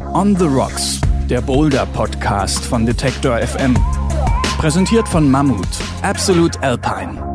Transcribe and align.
On 0.00 0.36
the 0.36 0.44
Rocks, 0.46 1.00
der 1.28 1.40
Boulder 1.40 1.86
Podcast 1.86 2.64
von 2.64 2.86
Detektor 2.86 3.38
FM. 3.38 3.74
Präsentiert 4.58 5.08
von 5.08 5.30
Mammut, 5.30 5.66
Absolute 6.02 6.60
Alpine. 6.62 7.33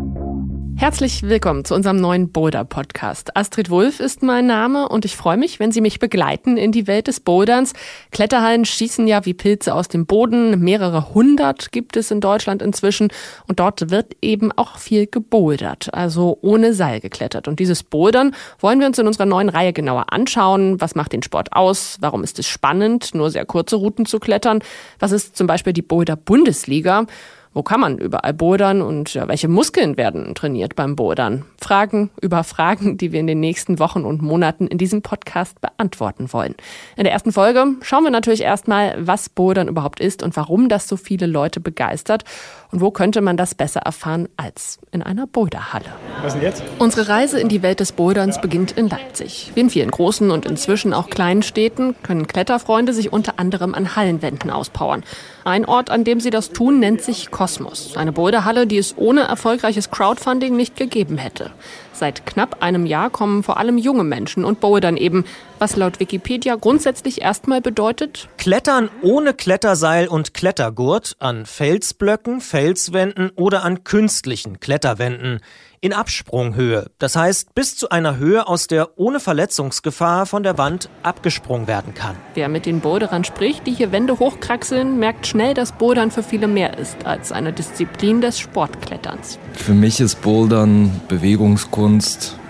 Herzlich 0.80 1.24
willkommen 1.24 1.66
zu 1.66 1.76
unserem 1.76 1.98
neuen 1.98 2.32
Boulder-Podcast. 2.32 3.36
Astrid 3.36 3.70
Wulff 3.70 4.00
ist 4.00 4.24
mein 4.24 4.48
Name 4.48 4.88
und 4.88 5.04
ich 5.04 5.18
freue 5.18 5.36
mich, 5.36 5.60
wenn 5.60 5.74
Sie 5.74 5.82
mich 5.82 6.00
begleiten 6.00 6.56
in 6.56 6.72
die 6.72 6.88
Welt 6.88 7.08
des 7.08 7.20
Boulderns. 7.20 7.74
Kletterhallen 8.12 8.64
schießen 8.64 9.06
ja 9.06 9.26
wie 9.26 9.34
Pilze 9.34 9.76
aus 9.76 9.90
dem 9.90 10.06
Boden. 10.06 10.58
Mehrere 10.62 11.14
hundert 11.14 11.74
gibt 11.74 11.98
es 11.98 12.12
in 12.12 12.22
Deutschland 12.22 12.62
inzwischen 12.62 13.10
und 13.46 13.60
dort 13.60 13.92
wird 13.92 14.16
eben 14.22 14.54
auch 14.54 14.78
viel 14.78 15.06
gebouldert, 15.06 15.94
also 15.94 16.38
ohne 16.42 16.74
Seil 16.74 17.02
geklettert. 17.02 17.50
Und 17.50 17.60
dieses 17.60 17.84
Bouldern 17.84 18.34
wollen 18.60 18.80
wir 18.80 18.88
uns 18.88 18.98
in 18.98 19.06
unserer 19.06 19.26
neuen 19.26 19.50
Reihe 19.50 19.74
genauer 19.74 20.14
anschauen. 20.14 20.80
Was 20.80 20.96
macht 20.96 21.12
den 21.12 21.24
Sport 21.24 21.52
aus? 21.52 21.98
Warum 22.00 22.24
ist 22.24 22.40
es 22.40 22.48
spannend, 22.48 23.14
nur 23.14 23.32
sehr 23.32 23.46
kurze 23.46 23.76
Routen 23.76 24.06
zu 24.06 24.18
klettern? 24.18 24.64
Was 24.98 25.12
ist 25.12 25.36
zum 25.36 25.46
Beispiel 25.46 25.74
die 25.74 25.82
Boulder-Bundesliga? 25.82 27.06
Wo 27.52 27.64
kann 27.64 27.80
man 27.80 27.98
überall 27.98 28.34
bodern 28.34 28.84
und 28.84 29.12
ja, 29.16 29.28
welche 29.28 29.48
Muskeln 29.48 29.98
werden 29.98 30.36
trainiert 30.36 30.76
beim 30.76 30.96
Bodern? 30.96 31.46
Fragen 31.60 32.12
über 32.22 32.44
Fragen, 32.44 32.98
die 32.98 33.12
wir 33.12 33.20
in 33.20 33.26
den 33.26 33.40
nächsten 33.40 33.80
Wochen 33.80 34.06
und 34.06 34.22
Monaten 34.22 34.68
in 34.68 34.78
diesem 34.78 35.02
Podcast 35.02 35.60
beantworten 35.60 36.32
wollen. 36.32 36.54
In 36.96 37.06
der 37.06 37.12
ersten 37.12 37.32
Folge 37.32 37.66
schauen 37.82 38.04
wir 38.04 38.12
natürlich 38.12 38.42
erstmal, 38.42 38.96
was 39.00 39.30
Bodern 39.30 39.68
überhaupt 39.68 40.00
ist 40.00 40.22
und 40.22 40.38
warum 40.38 40.70
das 40.70 40.88
so 40.88 40.96
viele 40.96 41.26
Leute 41.26 41.60
begeistert 41.60 42.24
und 42.72 42.82
wo 42.82 42.92
könnte 42.92 43.22
man 43.22 43.36
das 43.36 43.56
besser 43.56 43.80
erfahren 43.80 44.30
als 44.38 44.78
in 44.92 45.02
einer 45.02 45.26
Boulderhalle. 45.26 45.86
Was 46.22 46.34
denn 46.34 46.44
jetzt? 46.44 46.62
Unsere 46.78 47.10
Reise 47.10 47.40
in 47.40 47.50
die 47.50 47.64
Welt 47.64 47.80
des 47.80 47.94
Boulderns 47.94 48.40
beginnt 48.40 48.74
in 48.74 48.90
Leipzig. 48.90 49.52
Wie 49.56 49.62
in 49.62 49.72
vielen 49.72 49.90
großen 49.90 50.30
und 50.30 50.46
inzwischen 50.46 50.94
auch 50.94 51.10
kleinen 51.10 51.42
Städten 51.42 51.96
können 52.04 52.28
Kletterfreunde 52.28 52.94
sich 52.94 53.12
unter 53.12 53.40
anderem 53.40 53.74
an 53.74 53.96
Hallenwänden 53.96 54.52
auspowern. 54.52 55.04
Ein 55.46 55.66
Ort, 55.66 55.90
an 55.90 56.04
dem 56.04 56.20
sie 56.20 56.30
das 56.30 56.52
tun, 56.52 56.80
nennt 56.80 57.02
sich 57.02 57.32
Kosmos. 57.40 57.96
Eine 57.96 58.12
Boulderhalle, 58.12 58.68
die 58.68 58.78
es 58.78 58.98
ohne 58.98 59.22
erfolgreiches 59.22 59.90
Crowdfunding 59.90 60.58
nicht 60.58 60.76
gegeben 60.76 61.18
hätte. 61.18 61.52
Seit 62.00 62.26
knapp 62.26 62.64
einem 62.64 62.86
Jahr 62.86 63.10
kommen 63.10 63.44
vor 63.44 63.58
allem 63.58 63.78
junge 63.78 64.06
Menschen 64.06 64.46
und 64.46 64.62
bouldern 64.62 64.96
eben, 64.96 65.26
was 65.60 65.76
laut 65.76 66.00
Wikipedia 66.00 66.56
grundsätzlich 66.56 67.22
erstmal 67.22 67.60
bedeutet 67.60 68.30
Klettern 68.38 68.90
ohne 69.02 69.34
Kletterseil 69.34 70.08
und 70.08 70.34
Klettergurt 70.34 71.18
an 71.20 71.46
Felsblöcken, 71.46 72.40
Felswänden 72.40 73.32
oder 73.36 73.66
an 73.66 73.84
künstlichen 73.84 74.62
Kletterwänden 74.62 75.42
in 75.82 75.94
Absprunghöhe. 75.94 76.88
Das 77.00 77.16
heißt, 77.16 77.56
bis 77.56 77.78
zu 77.78 77.90
einer 77.90 78.18
Höhe, 78.18 78.48
aus 78.48 78.68
der 78.68 78.98
ohne 78.98 79.20
Verletzungsgefahr 79.20 80.26
von 80.26 80.44
der 80.44 80.58
Wand 80.58 80.90
abgesprungen 81.04 81.68
werden 81.68 81.94
kann. 81.94 82.18
Wer 82.34 82.50
mit 82.50 82.66
den 82.66 82.82
Boulderern 82.82 83.24
spricht, 83.24 83.66
die 83.66 83.72
hier 83.72 83.92
Wände 83.92 84.20
hochkraxeln, 84.20 85.00
merkt 85.00 85.28
schnell, 85.28 85.54
dass 85.54 85.72
Bouldern 85.72 86.12
für 86.12 86.24
viele 86.24 86.48
mehr 86.48 86.78
ist 86.78 87.06
als 87.06 87.32
eine 87.32 87.54
Disziplin 87.54 88.20
des 88.20 88.40
Sportkletterns. 88.40 89.40
Für 89.54 89.74
mich 89.74 90.02
ist 90.02 90.22
Bouldern 90.22 91.00
Bewegungskunst. 91.08 91.89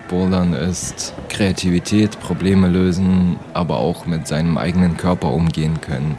Bouldern 0.10 0.54
ist 0.54 1.14
Kreativität, 1.30 2.20
Probleme 2.20 2.68
lösen, 2.68 3.38
aber 3.54 3.78
auch 3.78 4.06
mit 4.06 4.28
seinem 4.28 4.58
eigenen 4.58 4.98
Körper 4.98 5.32
umgehen 5.32 5.80
können 5.82 6.18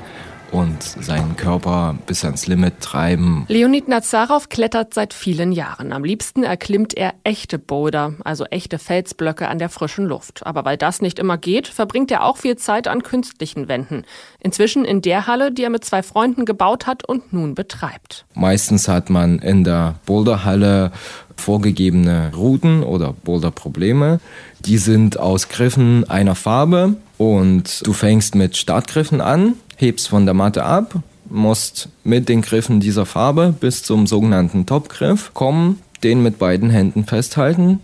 und 0.52 0.82
seinen 0.82 1.36
Körper 1.36 1.96
bis 2.06 2.24
ans 2.24 2.46
Limit 2.46 2.80
treiben. 2.80 3.44
Leonid 3.48 3.88
Nazarov 3.88 4.48
klettert 4.48 4.94
seit 4.94 5.14
vielen 5.14 5.52
Jahren. 5.52 5.92
Am 5.92 6.04
liebsten 6.04 6.42
erklimmt 6.42 6.94
er 6.94 7.14
echte 7.24 7.58
Boulder, 7.58 8.14
also 8.24 8.44
echte 8.46 8.78
Felsblöcke 8.78 9.48
an 9.48 9.58
der 9.58 9.68
frischen 9.68 10.06
Luft. 10.06 10.46
Aber 10.46 10.64
weil 10.64 10.76
das 10.76 11.00
nicht 11.00 11.18
immer 11.18 11.38
geht, 11.38 11.68
verbringt 11.68 12.10
er 12.10 12.24
auch 12.24 12.36
viel 12.36 12.56
Zeit 12.56 12.88
an 12.88 13.02
künstlichen 13.02 13.68
Wänden. 13.68 14.04
Inzwischen 14.40 14.84
in 14.84 15.02
der 15.02 15.26
Halle, 15.26 15.52
die 15.52 15.62
er 15.62 15.70
mit 15.70 15.84
zwei 15.84 16.02
Freunden 16.02 16.44
gebaut 16.44 16.86
hat 16.86 17.04
und 17.04 17.32
nun 17.32 17.54
betreibt. 17.54 18.24
Meistens 18.34 18.88
hat 18.88 19.10
man 19.10 19.38
in 19.38 19.64
der 19.64 19.96
Boulderhalle 20.06 20.92
vorgegebene 21.36 22.32
Routen 22.36 22.82
oder 22.82 23.12
Boulderprobleme. 23.12 24.20
Die 24.60 24.78
sind 24.78 25.18
aus 25.18 25.48
Griffen 25.48 26.08
einer 26.08 26.34
Farbe 26.34 26.96
und 27.18 27.86
du 27.86 27.92
fängst 27.92 28.34
mit 28.34 28.56
Startgriffen 28.56 29.20
an 29.20 29.54
hebst 29.80 30.08
von 30.08 30.24
der 30.24 30.34
Matte 30.34 30.64
ab, 30.64 30.94
musst 31.28 31.88
mit 32.04 32.28
den 32.28 32.42
Griffen 32.42 32.80
dieser 32.80 33.06
Farbe 33.06 33.54
bis 33.58 33.82
zum 33.82 34.06
sogenannten 34.06 34.66
Topgriff 34.66 35.32
kommen, 35.34 35.80
den 36.02 36.22
mit 36.22 36.38
beiden 36.38 36.70
Händen 36.70 37.04
festhalten 37.04 37.80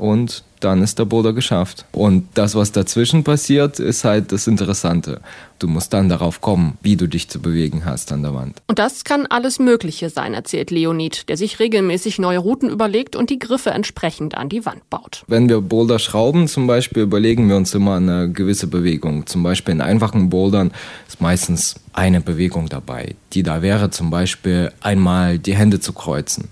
und 0.00 0.44
dann 0.60 0.82
ist 0.82 0.98
der 0.98 1.04
Boulder 1.06 1.32
geschafft. 1.32 1.86
Und 1.92 2.28
das, 2.34 2.54
was 2.54 2.72
dazwischen 2.72 3.24
passiert, 3.24 3.78
ist 3.78 4.04
halt 4.04 4.32
das 4.32 4.46
Interessante. 4.46 5.20
Du 5.58 5.68
musst 5.68 5.92
dann 5.92 6.08
darauf 6.08 6.40
kommen, 6.40 6.78
wie 6.82 6.96
du 6.96 7.06
dich 7.06 7.28
zu 7.28 7.40
bewegen 7.40 7.84
hast 7.84 8.12
an 8.12 8.22
der 8.22 8.34
Wand. 8.34 8.60
Und 8.66 8.78
das 8.78 9.04
kann 9.04 9.26
alles 9.26 9.58
Mögliche 9.58 10.10
sein, 10.10 10.34
erzählt 10.34 10.70
Leonid, 10.70 11.28
der 11.28 11.36
sich 11.36 11.60
regelmäßig 11.60 12.18
neue 12.18 12.38
Routen 12.38 12.68
überlegt 12.68 13.16
und 13.16 13.30
die 13.30 13.38
Griffe 13.38 13.70
entsprechend 13.70 14.36
an 14.36 14.48
die 14.48 14.64
Wand 14.64 14.88
baut. 14.90 15.24
Wenn 15.26 15.48
wir 15.48 15.60
Boulder 15.60 15.98
schrauben, 15.98 16.48
zum 16.48 16.66
Beispiel, 16.66 17.02
überlegen 17.02 17.48
wir 17.48 17.56
uns 17.56 17.74
immer 17.74 17.96
eine 17.96 18.30
gewisse 18.30 18.66
Bewegung. 18.66 19.26
Zum 19.26 19.42
Beispiel 19.42 19.72
in 19.72 19.80
einfachen 19.80 20.30
Bouldern 20.30 20.72
ist 21.08 21.20
meistens 21.20 21.76
eine 21.92 22.20
Bewegung 22.20 22.68
dabei. 22.68 23.16
Die 23.32 23.42
da 23.42 23.62
wäre 23.62 23.90
zum 23.90 24.10
Beispiel 24.10 24.72
einmal 24.80 25.38
die 25.38 25.54
Hände 25.54 25.80
zu 25.80 25.92
kreuzen. 25.92 26.48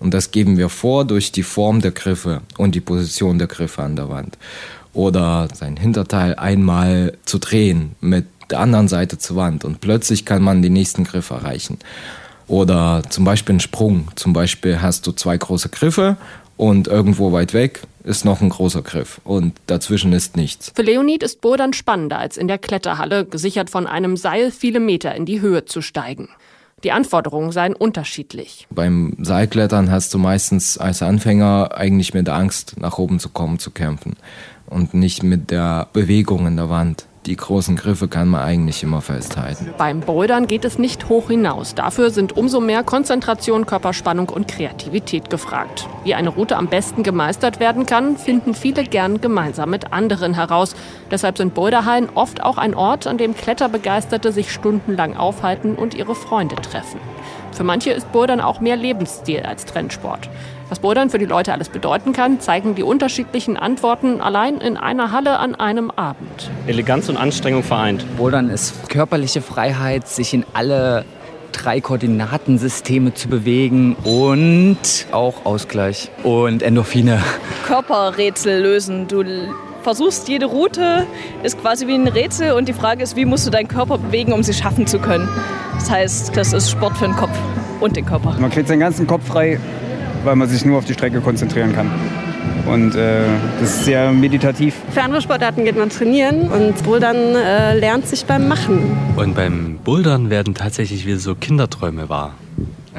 Und 0.00 0.12
das 0.12 0.32
geben 0.32 0.56
wir 0.56 0.68
vor 0.70 1.04
durch 1.04 1.30
die 1.30 1.42
Form 1.42 1.80
der 1.80 1.92
Griffe 1.92 2.40
und 2.58 2.74
die 2.74 2.80
Position 2.80 3.38
der 3.38 3.46
Griffe 3.46 3.82
an 3.82 3.96
der 3.96 4.08
Wand. 4.08 4.36
Oder 4.92 5.48
sein 5.54 5.76
Hinterteil 5.76 6.34
einmal 6.34 7.16
zu 7.24 7.38
drehen 7.38 7.94
mit 8.00 8.24
der 8.50 8.60
anderen 8.60 8.88
Seite 8.88 9.18
zur 9.18 9.36
Wand 9.36 9.64
und 9.64 9.80
plötzlich 9.80 10.24
kann 10.24 10.42
man 10.42 10.62
den 10.62 10.72
nächsten 10.72 11.04
Griff 11.04 11.30
erreichen. 11.30 11.78
Oder 12.48 13.02
zum 13.08 13.24
Beispiel 13.24 13.56
ein 13.56 13.60
Sprung. 13.60 14.08
Zum 14.16 14.32
Beispiel 14.32 14.82
hast 14.82 15.06
du 15.06 15.12
zwei 15.12 15.36
große 15.36 15.68
Griffe 15.68 16.16
und 16.56 16.88
irgendwo 16.88 17.30
weit 17.30 17.54
weg 17.54 17.82
ist 18.02 18.24
noch 18.24 18.40
ein 18.40 18.48
großer 18.48 18.82
Griff 18.82 19.20
und 19.24 19.54
dazwischen 19.66 20.12
ist 20.12 20.36
nichts. 20.36 20.72
Für 20.74 20.82
Leonid 20.82 21.22
ist 21.22 21.40
Bouldern 21.42 21.72
spannender 21.72 22.18
als 22.18 22.36
in 22.36 22.48
der 22.48 22.58
Kletterhalle, 22.58 23.24
gesichert 23.24 23.70
von 23.70 23.86
einem 23.86 24.16
Seil 24.16 24.50
viele 24.50 24.80
Meter 24.80 25.14
in 25.14 25.26
die 25.26 25.40
Höhe 25.40 25.66
zu 25.66 25.82
steigen. 25.82 26.28
Die 26.82 26.92
Anforderungen 26.92 27.52
seien 27.52 27.74
unterschiedlich. 27.74 28.66
Beim 28.70 29.16
Seilklettern 29.18 29.90
hast 29.90 30.14
du 30.14 30.18
meistens 30.18 30.78
als 30.78 31.02
Anfänger 31.02 31.70
eigentlich 31.74 32.14
mit 32.14 32.26
der 32.26 32.34
Angst, 32.34 32.80
nach 32.80 32.98
oben 32.98 33.18
zu 33.20 33.28
kommen, 33.28 33.58
zu 33.58 33.70
kämpfen 33.70 34.16
und 34.66 34.94
nicht 34.94 35.22
mit 35.22 35.50
der 35.50 35.88
Bewegung 35.92 36.46
in 36.46 36.56
der 36.56 36.70
Wand 36.70 37.06
die 37.26 37.36
großen 37.36 37.76
Griffe 37.76 38.08
kann 38.08 38.28
man 38.28 38.40
eigentlich 38.40 38.82
immer 38.82 39.02
festhalten. 39.02 39.74
Beim 39.76 40.00
Bouldern 40.00 40.46
geht 40.46 40.64
es 40.64 40.78
nicht 40.78 41.08
hoch 41.08 41.28
hinaus. 41.28 41.74
Dafür 41.74 42.10
sind 42.10 42.36
umso 42.36 42.60
mehr 42.60 42.82
Konzentration, 42.82 43.66
Körperspannung 43.66 44.30
und 44.30 44.48
Kreativität 44.48 45.28
gefragt. 45.28 45.86
Wie 46.02 46.14
eine 46.14 46.30
Route 46.30 46.56
am 46.56 46.68
besten 46.68 47.02
gemeistert 47.02 47.60
werden 47.60 47.84
kann, 47.84 48.16
finden 48.16 48.54
viele 48.54 48.84
gern 48.84 49.20
gemeinsam 49.20 49.68
mit 49.70 49.92
anderen 49.92 50.32
heraus. 50.34 50.74
Deshalb 51.10 51.36
sind 51.36 51.54
Boulderhallen 51.54 52.08
oft 52.14 52.42
auch 52.42 52.56
ein 52.56 52.74
Ort, 52.74 53.06
an 53.06 53.18
dem 53.18 53.34
Kletterbegeisterte 53.34 54.32
sich 54.32 54.50
stundenlang 54.50 55.16
aufhalten 55.16 55.74
und 55.74 55.94
ihre 55.94 56.14
Freunde 56.14 56.56
treffen. 56.56 57.00
Für 57.52 57.64
manche 57.64 57.90
ist 57.90 58.10
Bouldern 58.12 58.40
auch 58.40 58.60
mehr 58.60 58.76
Lebensstil 58.76 59.40
als 59.40 59.64
Trendsport. 59.64 60.28
Was 60.68 60.78
Bouldern 60.78 61.10
für 61.10 61.18
die 61.18 61.26
Leute 61.26 61.52
alles 61.52 61.68
bedeuten 61.68 62.12
kann, 62.12 62.38
zeigen 62.38 62.76
die 62.76 62.84
unterschiedlichen 62.84 63.56
Antworten 63.56 64.20
allein 64.20 64.58
in 64.58 64.76
einer 64.76 65.10
Halle 65.10 65.38
an 65.38 65.56
einem 65.56 65.90
Abend. 65.90 66.50
Eleganz 66.66 67.08
und 67.08 67.16
Anstrengung 67.16 67.64
vereint. 67.64 68.04
Bouldern 68.16 68.50
ist 68.50 68.88
körperliche 68.88 69.42
Freiheit, 69.42 70.06
sich 70.06 70.32
in 70.32 70.46
alle 70.52 71.04
drei 71.50 71.80
Koordinatensysteme 71.80 73.14
zu 73.14 73.28
bewegen 73.28 73.96
und 74.04 75.06
auch 75.10 75.44
Ausgleich 75.44 76.10
und 76.22 76.62
Endorphine. 76.62 77.20
Körperrätsel 77.66 78.62
lösen. 78.62 79.08
Du 79.08 79.24
versuchst 79.82 80.28
jede 80.28 80.46
Route, 80.46 81.06
ist 81.42 81.60
quasi 81.60 81.86
wie 81.86 81.94
ein 81.94 82.08
Rätsel 82.08 82.52
und 82.52 82.68
die 82.68 82.72
Frage 82.72 83.02
ist, 83.02 83.16
wie 83.16 83.24
musst 83.24 83.46
du 83.46 83.50
deinen 83.50 83.68
Körper 83.68 83.98
bewegen, 83.98 84.32
um 84.32 84.42
sie 84.42 84.54
schaffen 84.54 84.86
zu 84.86 84.98
können. 84.98 85.28
Das 85.74 85.90
heißt, 85.90 86.36
das 86.36 86.52
ist 86.52 86.70
Sport 86.70 86.96
für 86.96 87.06
den 87.06 87.16
Kopf 87.16 87.36
und 87.80 87.96
den 87.96 88.04
Körper. 88.04 88.36
Man 88.38 88.50
kriegt 88.50 88.68
seinen 88.68 88.80
ganzen 88.80 89.06
Kopf 89.06 89.26
frei, 89.26 89.58
weil 90.24 90.36
man 90.36 90.48
sich 90.48 90.64
nur 90.64 90.78
auf 90.78 90.84
die 90.84 90.94
Strecke 90.94 91.20
konzentrieren 91.20 91.74
kann. 91.74 91.90
Und 92.66 92.94
äh, 92.94 93.22
das 93.60 93.70
ist 93.70 93.84
sehr 93.86 94.12
meditativ. 94.12 94.74
Für 94.90 95.02
andere 95.02 95.22
Sportarten 95.22 95.64
geht 95.64 95.76
man 95.76 95.90
trainieren 95.90 96.48
und 96.50 96.82
Bouldern 96.84 97.16
äh, 97.16 97.78
lernt 97.78 98.06
sich 98.06 98.24
beim 98.24 98.48
Machen. 98.48 98.96
Und 99.16 99.34
beim 99.34 99.78
Bouldern 99.82 100.30
werden 100.30 100.54
tatsächlich 100.54 101.06
wieder 101.06 101.18
so 101.18 101.34
Kinderträume 101.34 102.08
wahr. 102.08 102.34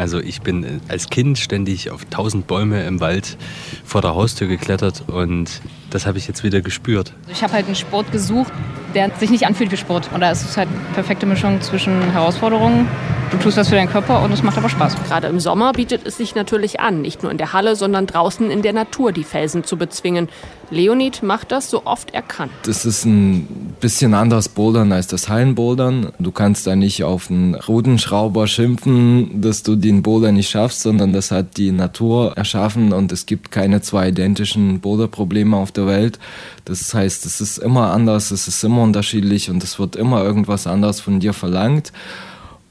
Also 0.02 0.20
ich 0.20 0.42
bin 0.42 0.64
äh, 0.64 0.68
als 0.88 1.10
Kind 1.10 1.38
ständig 1.38 1.92
auf 1.92 2.06
tausend 2.06 2.48
Bäume 2.48 2.84
im 2.86 3.00
Wald 3.00 3.38
vor 3.86 4.02
der 4.02 4.16
Haustür 4.16 4.48
geklettert 4.48 5.04
und 5.08 5.62
das 5.92 6.08
habe 6.08 6.18
ich 6.18 6.28
jetzt 6.28 6.44
wieder 6.44 6.62
gespürt. 6.62 7.14
Ich 7.32 7.44
habe 7.44 7.54
halt 7.54 7.68
einen 7.68 7.76
Sport 7.76 8.12
gesucht, 8.12 8.52
der 8.96 9.12
sich 9.20 9.30
nicht 9.30 9.46
anfühlt 9.46 9.72
wie 9.72 9.78
Sport. 9.78 10.10
Und 10.12 10.22
da 10.22 10.32
ist 10.32 10.44
es 10.44 10.58
halt 10.58 10.70
eine 10.70 10.94
perfekte 10.96 11.28
Mischung 11.28 11.62
zwischen 11.62 12.02
Herausforderungen. 12.12 12.88
Du 13.32 13.38
tust 13.38 13.56
was 13.56 13.70
für 13.70 13.76
deinen 13.76 13.90
Körper 13.90 14.22
und 14.22 14.34
es 14.34 14.44
macht 14.44 14.58
aber 14.58 14.68
Spaß. 14.68 14.94
Gerade 15.08 15.28
im 15.28 15.40
Sommer 15.40 15.72
bietet 15.72 16.06
es 16.06 16.18
sich 16.18 16.36
natürlich 16.36 16.82
an, 16.82 17.02
nicht 17.02 17.24
nur 17.24 17.32
in 17.32 17.38
der 17.38 17.54
Halle, 17.54 17.78
sondern 17.78 18.06
draußen 18.06 18.52
in 18.52 18.62
der 18.62 18.74
Natur 18.74 19.14
die 19.14 19.24
Felsen 19.24 19.64
zu 19.64 19.78
bezwingen. 19.78 20.28
Leonid 20.70 21.24
macht 21.24 21.54
das 21.54 21.70
so 21.70 21.86
oft 21.86 22.14
er 22.14 22.24
kann. 22.24 22.50
Das 22.64 22.86
ist 22.86 23.06
ein 23.06 23.74
bisschen 23.80 24.14
anders 24.14 24.50
bouldern 24.50 24.92
als 24.92 25.08
das 25.08 25.30
Hallenbouldern. 25.30 26.12
Du 26.20 26.32
kannst 26.32 26.68
da 26.68 26.76
nicht 26.76 27.06
auf 27.06 27.32
einen 27.32 27.56
Rudenschrauber 27.56 28.48
schimpfen, 28.48 29.42
dass 29.42 29.64
du 29.64 29.78
den 29.78 30.04
Boulder 30.04 30.34
nicht 30.34 30.50
schaffst, 30.50 30.82
sondern 30.82 31.14
das 31.14 31.32
hat 31.32 31.56
die 31.56 31.72
Natur 31.72 32.34
erschaffen 32.36 32.92
und 32.92 33.14
es 33.14 33.26
gibt 33.26 33.50
keine 33.50 33.82
zwei 33.82 34.10
identischen 34.10 34.82
Boulderprobleme 34.82 35.56
auf 35.56 35.72
der 35.72 35.88
Welt. 35.88 36.20
Das 36.66 36.94
heißt, 36.94 37.26
es 37.26 37.40
ist 37.40 37.60
immer 37.60 37.92
anders, 37.92 38.32
es 38.32 38.50
ist 38.50 38.62
immer 38.66 38.84
unterschiedlich 38.84 39.50
und 39.50 39.64
es 39.64 39.80
wird 39.80 39.96
immer 39.96 40.22
irgendwas 40.22 40.68
anderes 40.68 41.00
von 41.00 41.22
dir 41.22 41.32
verlangt. 41.34 41.94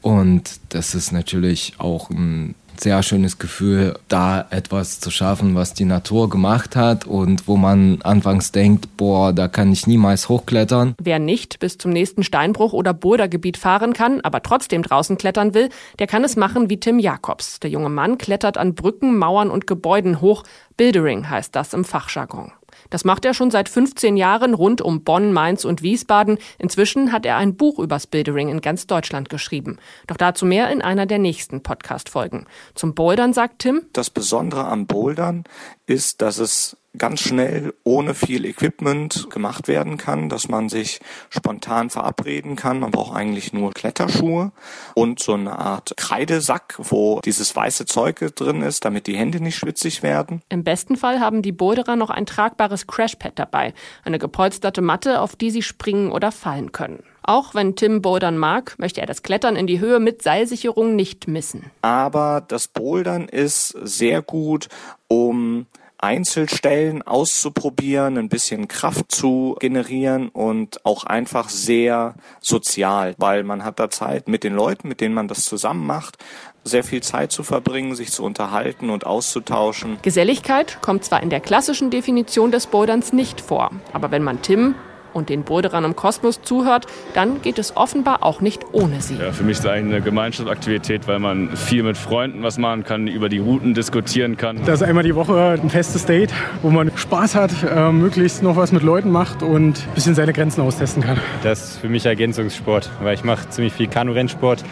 Und 0.02 0.60
das 0.70 0.94
ist 0.94 1.12
natürlich 1.12 1.74
auch 1.78 2.10
ein 2.10 2.54
sehr 2.80 3.02
schönes 3.02 3.38
Gefühl, 3.38 3.98
da 4.08 4.46
etwas 4.50 5.00
zu 5.00 5.10
schaffen, 5.10 5.54
was 5.54 5.74
die 5.74 5.84
Natur 5.84 6.28
gemacht 6.30 6.76
hat 6.76 7.06
und 7.06 7.46
wo 7.46 7.56
man 7.56 8.00
anfangs 8.02 8.52
denkt, 8.52 8.96
boah, 8.96 9.32
da 9.32 9.48
kann 9.48 9.72
ich 9.72 9.86
niemals 9.86 10.28
hochklettern. 10.28 10.94
Wer 10.98 11.18
nicht 11.18 11.58
bis 11.58 11.78
zum 11.78 11.92
nächsten 11.92 12.24
Steinbruch 12.24 12.72
oder 12.72 12.94
Bouldergebiet 12.94 13.56
fahren 13.56 13.92
kann, 13.92 14.20
aber 14.22 14.42
trotzdem 14.42 14.82
draußen 14.82 15.18
klettern 15.18 15.54
will, 15.54 15.68
der 15.98 16.06
kann 16.06 16.24
es 16.24 16.36
machen 16.36 16.70
wie 16.70 16.80
Tim 16.80 16.98
Jakobs. 16.98 17.60
Der 17.60 17.70
junge 17.70 17.90
Mann 17.90 18.18
klettert 18.18 18.56
an 18.56 18.74
Brücken, 18.74 19.16
Mauern 19.18 19.50
und 19.50 19.66
Gebäuden 19.66 20.20
hoch. 20.20 20.44
Bildering 20.76 21.28
heißt 21.28 21.54
das 21.54 21.74
im 21.74 21.84
Fachjargon. 21.84 22.52
Das 22.90 23.04
macht 23.04 23.24
er 23.24 23.34
schon 23.34 23.50
seit 23.50 23.68
15 23.68 24.16
Jahren 24.16 24.54
rund 24.54 24.82
um 24.82 25.02
Bonn, 25.02 25.32
Mainz 25.32 25.64
und 25.64 25.82
Wiesbaden. 25.82 26.38
Inzwischen 26.58 27.12
hat 27.12 27.24
er 27.24 27.36
ein 27.36 27.56
Buch 27.56 27.78
übers 27.78 28.06
Bildering 28.06 28.48
in 28.48 28.60
ganz 28.60 28.86
Deutschland 28.86 29.28
geschrieben. 29.28 29.78
Doch 30.06 30.16
dazu 30.16 30.44
mehr 30.44 30.70
in 30.70 30.82
einer 30.82 31.06
der 31.06 31.18
nächsten 31.18 31.62
Podcast-Folgen. 31.62 32.46
Zum 32.74 32.94
Bouldern 32.94 33.32
sagt 33.32 33.60
Tim. 33.60 33.82
Das 33.92 34.10
Besondere 34.10 34.66
am 34.66 34.86
Bouldern 34.86 35.44
ist, 35.86 36.20
dass 36.20 36.38
es 36.38 36.76
ganz 36.98 37.20
schnell 37.20 37.72
ohne 37.84 38.14
viel 38.14 38.44
Equipment 38.44 39.30
gemacht 39.30 39.68
werden 39.68 39.96
kann, 39.96 40.28
dass 40.28 40.48
man 40.48 40.68
sich 40.68 41.00
spontan 41.28 41.88
verabreden 41.90 42.56
kann. 42.56 42.80
Man 42.80 42.90
braucht 42.90 43.16
eigentlich 43.16 43.52
nur 43.52 43.72
Kletterschuhe 43.72 44.52
und 44.94 45.20
so 45.20 45.34
eine 45.34 45.58
Art 45.58 45.94
Kreidesack, 45.96 46.76
wo 46.78 47.20
dieses 47.20 47.54
weiße 47.54 47.86
Zeug 47.86 48.18
drin 48.34 48.62
ist, 48.62 48.84
damit 48.84 49.06
die 49.06 49.16
Hände 49.16 49.40
nicht 49.40 49.56
schwitzig 49.56 50.02
werden. 50.02 50.42
Im 50.48 50.64
besten 50.64 50.96
Fall 50.96 51.20
haben 51.20 51.42
die 51.42 51.52
Boulderer 51.52 51.96
noch 51.96 52.10
ein 52.10 52.26
tragbares 52.26 52.86
Crashpad 52.86 53.38
dabei, 53.38 53.72
eine 54.04 54.18
gepolsterte 54.18 54.82
Matte, 54.82 55.20
auf 55.20 55.36
die 55.36 55.50
sie 55.50 55.62
springen 55.62 56.10
oder 56.10 56.32
fallen 56.32 56.72
können. 56.72 57.04
Auch 57.22 57.54
wenn 57.54 57.76
Tim 57.76 58.02
bouldern 58.02 58.38
mag, 58.38 58.74
möchte 58.78 59.00
er 59.00 59.06
das 59.06 59.22
Klettern 59.22 59.54
in 59.54 59.66
die 59.66 59.78
Höhe 59.78 60.00
mit 60.00 60.22
Seilsicherung 60.22 60.96
nicht 60.96 61.28
missen. 61.28 61.70
Aber 61.82 62.42
das 62.46 62.66
Bouldern 62.66 63.28
ist 63.28 63.68
sehr 63.82 64.22
gut, 64.22 64.68
um 65.06 65.66
Einzelstellen 66.02 67.02
auszuprobieren, 67.02 68.16
ein 68.16 68.28
bisschen 68.28 68.68
Kraft 68.68 69.12
zu 69.12 69.56
generieren 69.60 70.28
und 70.28 70.84
auch 70.84 71.04
einfach 71.04 71.48
sehr 71.48 72.14
sozial, 72.40 73.14
weil 73.18 73.44
man 73.44 73.64
hat 73.64 73.78
da 73.78 73.90
Zeit 73.90 74.28
mit 74.28 74.44
den 74.44 74.54
Leuten, 74.54 74.88
mit 74.88 75.00
denen 75.00 75.14
man 75.14 75.28
das 75.28 75.44
zusammen 75.44 75.86
macht, 75.86 76.18
sehr 76.64 76.84
viel 76.84 77.02
Zeit 77.02 77.32
zu 77.32 77.42
verbringen, 77.42 77.94
sich 77.94 78.12
zu 78.12 78.22
unterhalten 78.22 78.90
und 78.90 79.06
auszutauschen. 79.06 79.98
Geselligkeit 80.02 80.78
kommt 80.80 81.04
zwar 81.04 81.22
in 81.22 81.30
der 81.30 81.40
klassischen 81.40 81.90
Definition 81.90 82.50
des 82.50 82.66
Boulderns 82.66 83.12
nicht 83.12 83.40
vor, 83.40 83.70
aber 83.92 84.10
wenn 84.10 84.22
man 84.22 84.42
Tim 84.42 84.74
und 85.12 85.28
den 85.28 85.42
Boulderern 85.42 85.84
im 85.84 85.96
Kosmos 85.96 86.42
zuhört, 86.42 86.86
dann 87.14 87.42
geht 87.42 87.58
es 87.58 87.76
offenbar 87.76 88.22
auch 88.22 88.40
nicht 88.40 88.62
ohne 88.72 89.00
sie. 89.00 89.16
Ja, 89.16 89.32
für 89.32 89.44
mich 89.44 89.58
ist 89.58 89.64
es 89.64 89.70
eigentlich 89.70 89.96
eine 89.96 90.04
Gemeinschaftsaktivität, 90.04 91.06
weil 91.06 91.18
man 91.18 91.56
viel 91.56 91.82
mit 91.82 91.96
Freunden 91.96 92.42
was 92.42 92.58
machen 92.58 92.84
kann, 92.84 93.06
über 93.06 93.28
die 93.28 93.38
Routen 93.38 93.74
diskutieren 93.74 94.36
kann. 94.36 94.60
Das 94.64 94.80
ist 94.80 94.86
einmal 94.86 95.04
die 95.04 95.14
Woche 95.14 95.58
ein 95.62 95.70
festes 95.70 96.06
Date, 96.06 96.32
wo 96.62 96.70
man 96.70 96.90
Spaß 96.94 97.34
hat, 97.34 97.50
äh, 97.62 97.92
möglichst 97.92 98.42
noch 98.42 98.56
was 98.56 98.72
mit 98.72 98.82
Leuten 98.82 99.10
macht 99.10 99.42
und 99.42 99.78
ein 99.78 99.94
bisschen 99.94 100.14
seine 100.14 100.32
Grenzen 100.32 100.60
austesten 100.60 101.02
kann. 101.02 101.18
Das 101.42 101.70
ist 101.70 101.78
für 101.78 101.88
mich 101.88 102.06
Ergänzungssport, 102.06 102.90
weil 103.02 103.14
ich 103.14 103.24
mache 103.24 103.48
ziemlich 103.50 103.72
viel 103.72 103.88
Kanu-Rennsport 103.88 104.64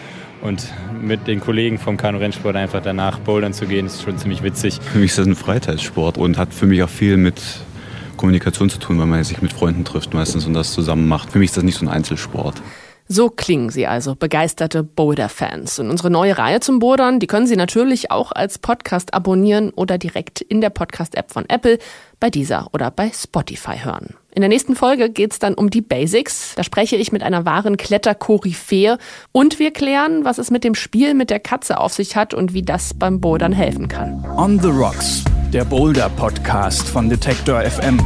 und 0.42 0.72
mit 1.00 1.26
den 1.26 1.40
Kollegen 1.40 1.78
vom 1.78 1.96
Kanu-Rennsport 1.96 2.56
einfach 2.56 2.80
danach 2.82 3.18
bouldern 3.18 3.52
zu 3.52 3.66
gehen, 3.66 3.86
ist 3.86 4.02
schon 4.02 4.18
ziemlich 4.18 4.42
witzig. 4.42 4.78
Für 4.92 4.98
mich 4.98 5.10
ist 5.10 5.18
das 5.18 5.26
ein 5.26 5.34
Freizeitsport 5.34 6.18
und 6.18 6.38
hat 6.38 6.54
für 6.54 6.66
mich 6.66 6.82
auch 6.82 6.88
viel 6.88 7.16
mit 7.16 7.40
Kommunikation 8.18 8.68
zu 8.68 8.78
tun, 8.78 8.98
weil 8.98 9.06
man 9.06 9.24
sich 9.24 9.40
mit 9.40 9.54
Freunden 9.54 9.86
trifft 9.86 10.12
meistens 10.12 10.44
und 10.44 10.52
das 10.52 10.72
zusammen 10.72 11.08
macht. 11.08 11.32
Für 11.32 11.38
mich 11.38 11.48
ist 11.48 11.56
das 11.56 11.64
nicht 11.64 11.78
so 11.78 11.86
ein 11.86 11.88
Einzelsport. 11.88 12.60
So 13.10 13.30
klingen 13.30 13.70
sie 13.70 13.86
also, 13.86 14.14
begeisterte 14.14 14.82
Boulder-Fans. 14.82 15.78
Und 15.78 15.88
unsere 15.88 16.10
neue 16.10 16.36
Reihe 16.36 16.60
zum 16.60 16.78
Bouldern, 16.78 17.20
die 17.20 17.26
können 17.26 17.46
Sie 17.46 17.56
natürlich 17.56 18.10
auch 18.10 18.32
als 18.32 18.58
Podcast 18.58 19.14
abonnieren 19.14 19.70
oder 19.70 19.96
direkt 19.96 20.42
in 20.42 20.60
der 20.60 20.68
Podcast-App 20.68 21.32
von 21.32 21.48
Apple, 21.48 21.78
bei 22.20 22.28
dieser 22.28 22.68
oder 22.74 22.90
bei 22.90 23.10
Spotify 23.14 23.78
hören. 23.82 24.14
In 24.34 24.42
der 24.42 24.50
nächsten 24.50 24.76
Folge 24.76 25.08
geht's 25.08 25.38
dann 25.38 25.54
um 25.54 25.70
die 25.70 25.80
Basics. 25.80 26.54
Da 26.54 26.62
spreche 26.62 26.96
ich 26.96 27.10
mit 27.10 27.22
einer 27.22 27.46
wahren 27.46 27.78
Kletterkoryphäe 27.78 28.98
und 29.32 29.58
wir 29.58 29.70
klären, 29.70 30.26
was 30.26 30.36
es 30.36 30.50
mit 30.50 30.62
dem 30.62 30.74
Spiel 30.74 31.14
mit 31.14 31.30
der 31.30 31.40
Katze 31.40 31.80
auf 31.80 31.94
sich 31.94 32.14
hat 32.14 32.34
und 32.34 32.52
wie 32.52 32.62
das 32.62 32.92
beim 32.92 33.20
Bouldern 33.20 33.52
helfen 33.52 33.88
kann. 33.88 34.22
On 34.36 34.60
the 34.60 34.68
Rocks, 34.68 35.24
der 35.52 35.64
Boulder-Podcast 35.64 36.88
von 36.88 37.08
Detektor 37.08 37.60
FM. 37.62 37.98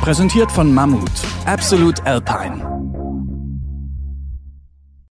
Präsentiert 0.00 0.50
von 0.52 0.72
Mammut, 0.72 1.10
Absolute 1.46 2.04
Alpine. 2.04 2.77